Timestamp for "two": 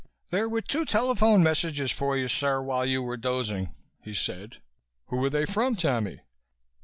0.63-0.83